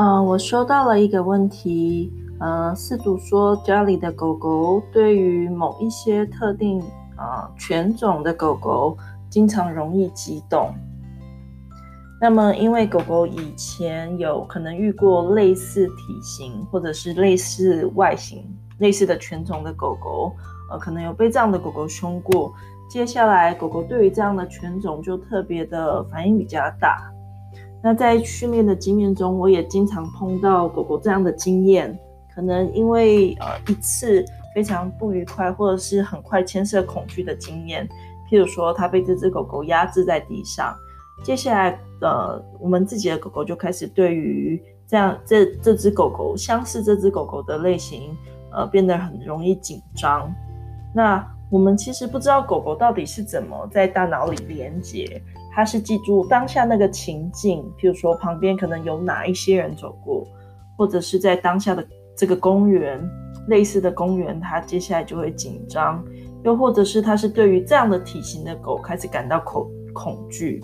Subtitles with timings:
[0.00, 6.80] 嗯，我收到了一个问题，呃，饲主说家里的狗狗对于某一些特定
[7.16, 8.96] 啊犬种的狗狗
[9.28, 10.72] 经常容易激动。
[12.20, 18.46] 那么，因为狗狗以前有可能遇过类似体型或者是类似外形、
[18.78, 20.32] 类似的犬种的狗狗，
[20.70, 22.52] 呃，可能有被这样的狗狗凶过。
[22.88, 27.12] 接下来，狗狗对于这样的犬种就特别的反应比较大。
[27.82, 31.96] 那在训练的经验中，我也经常碰到狗狗这样的经验，
[32.34, 34.24] 可能因为呃一次
[34.54, 37.88] 非常不愉快，或者是很快牵涉恐惧的经验，
[38.28, 40.74] 譬如说它被这只狗狗压制在地上，
[41.22, 48.16] 接下来呃我们自己的狗狗就开始对于这样这这只狗狗相似这只狗狗的类型
[48.50, 50.32] 呃变得很容易紧张。
[50.92, 55.22] 那我们其实不知道狗狗到底是怎么在大脑里连接。
[55.50, 60.24] 它是记住当下那个情境，譬如说旁边可能有哪一些人走过，
[60.76, 61.84] 或者是在当下的
[62.16, 63.00] 这个公园，
[63.48, 66.04] 类似的公园，它接下来就会紧张，
[66.44, 70.62] 又或者是它是对于这样的体型的狗开始感到恐恐惧，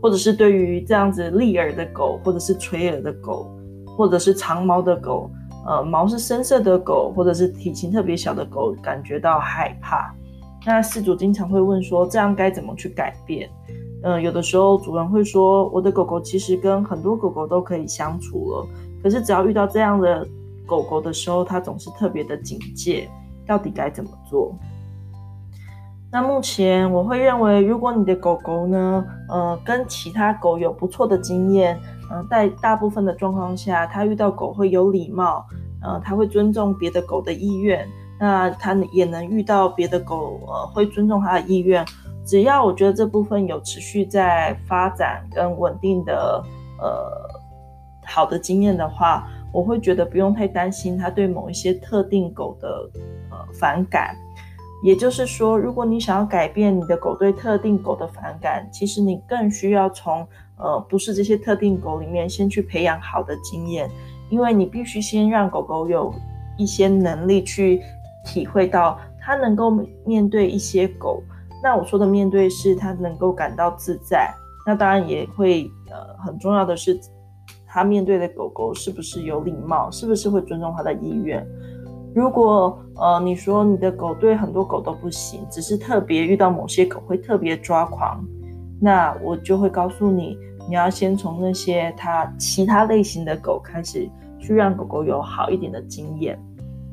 [0.00, 3.50] 或者是对于这样子立耳的狗，或者是垂耳的狗，
[3.96, 5.28] 或者是长毛的狗，
[5.66, 10.14] 呃，毛是深色的狗，或者是体型特别小的狗，感觉到害怕。
[10.66, 13.48] 那饲主经常会问说，这样该怎么去改变？
[14.02, 18.66] 嗯，有的时候主人会说，我的狗狗其实跟很多狗狗都可以相处了，
[19.02, 20.26] 可是只要遇到这样的
[20.66, 23.08] 狗狗的时候，它总是特别的警戒，
[23.46, 24.52] 到底该怎么做？
[26.10, 31.78] 那目前我会认为，如果你的狗狗呢，呃，跟其他狗有不错的经验，
[32.12, 35.44] 嗯、在大部分的状况下，它遇到狗会有礼貌，
[35.82, 37.86] 呃，它会尊重别的狗的意愿，
[38.18, 41.84] 那它也能遇到别的狗，呃，会尊重它的意愿。
[42.24, 46.42] 只要我觉得这部分有持续在发展跟稳定的
[46.80, 47.40] 呃
[48.04, 52.68] 好的经验的话，我会觉得不用太担心它对某一些特定狗的
[53.30, 54.16] 呃反感。
[54.82, 60.26] 也就是说，如果你想要改变你的狗对特定狗的反感，其实你更需要从
[60.58, 63.88] 呃不是这些特定狗里面先去培养好的经验，
[64.28, 66.12] 因为你必须先让狗狗有
[66.58, 67.80] 一些能力去
[68.26, 69.70] 体会到他能够
[70.04, 71.22] 面对一些狗。
[71.62, 74.30] 那我说的面对是他能够感到自在，
[74.66, 77.00] 那当然也会呃很重要的是，
[77.66, 81.44] 他面对的狗狗是不是有礼貌，是不是会尊重他的意愿。
[82.14, 88.24] 如果呃你说你的狗对很多狗都不行，只是特别遇到某些狗会特别抓狂，
[88.80, 90.38] 那我就会告诉你，
[90.68, 94.08] 你要先从那些它其他类型的狗开始，
[94.38, 96.38] 去让狗狗有好一点的经验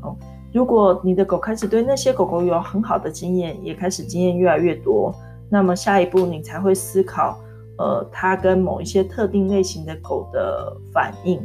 [0.01, 0.15] 哦。
[0.53, 5.13] 如果你的狗开始对那些狗狗有很好的经验，也开始经验越来越多，
[5.49, 7.39] 那么下一步你才会思考，
[7.79, 11.41] 呃，它跟某一些特定类型的狗的反应。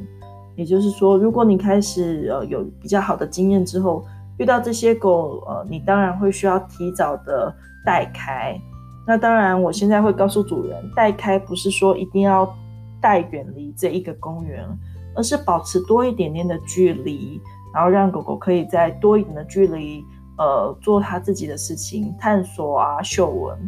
[0.55, 4.05] 也就是说，如果你开始呃有比较好的经验之后，
[4.39, 7.55] 遇到这些狗，呃，你当然会需要提早的
[7.87, 8.61] 带开。
[9.07, 12.55] 那当然，我现在会告诉主人，带开不是说一定要
[13.01, 14.67] 带远离这一个公园，
[15.15, 17.41] 而是保持多一点点的距离。
[17.75, 20.05] 然后让狗狗可以在多一点的距离，
[20.39, 23.59] 呃，做它自己的事情，探索啊，嗅闻。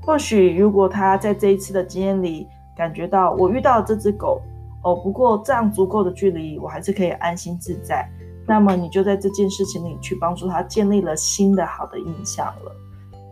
[0.00, 2.46] 或许如果它在这一次的经验里
[2.76, 4.40] 感觉到我遇到了这只狗，
[4.82, 8.08] 哦，不过这样足够的距离，我还是可以安心自在。
[8.46, 12.72] 那么你就在这件事情里去帮助它建立了新的好的印象了。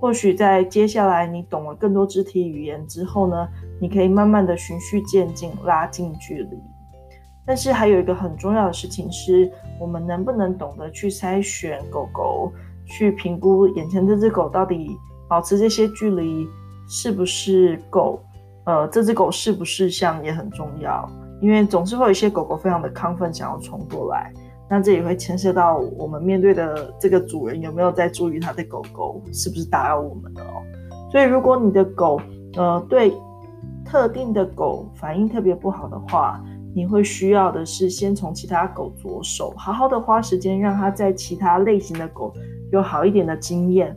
[0.00, 3.48] 或许在接下来你懂了更多肢体语言之后呢，
[3.80, 6.56] 你可以慢慢的循序渐进，拉近距离。
[7.48, 9.50] 但是还有一个很重要的事情是，
[9.80, 12.52] 我们能不能懂得去筛选狗狗，
[12.84, 14.94] 去评估眼前这只狗到底
[15.26, 16.46] 保持这些距离
[16.86, 18.20] 是不是够？
[18.66, 21.08] 呃，这只狗是不是像也很重要，
[21.40, 24.30] 因为总是会有一些狗狗非常的亢奋，想要冲过来，
[24.68, 30.60] 那这也会牵涉到我们面对的这个主人有没有在注意他的狗狗是不是打扰我们了哦。
[31.10, 32.20] 所以如果你的狗，
[32.58, 33.10] 呃，对
[33.86, 36.44] 特定的狗反应特别不好的话，
[36.74, 42.32] 你会需要的是先从其他狗着手，好好的花时间让它在其他类型的狗
[42.70, 43.96] 有好一点的经验，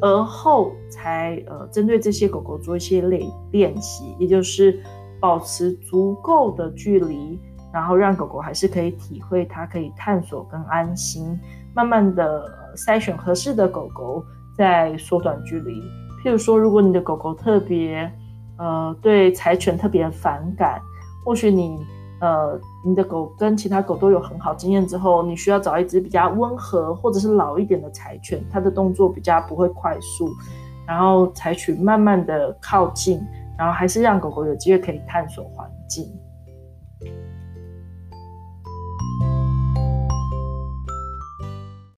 [0.00, 3.22] 而后才呃针对这些狗狗做一些练
[3.52, 4.80] 练习，也就是
[5.20, 7.38] 保持足够的距离，
[7.72, 11.38] 然后让狗狗还是可以体会它可以探索跟安心，
[11.74, 12.44] 慢慢的
[12.76, 14.24] 筛选合适的狗狗，
[14.56, 15.72] 再缩短距离。
[16.24, 18.10] 譬如说，如果你的狗狗特别
[18.56, 20.80] 呃对柴犬特别反感，
[21.24, 21.78] 或许你。
[22.20, 30.28] 呃，你的狗跟其他狗都有很好经验之后，你需要找一只比较温和或者是老一点的柴犬，它的动作比较不会快速，
[30.86, 33.20] 然后采取慢慢的靠近，
[33.56, 36.12] 然后还是让狗狗有机会可以探索环境。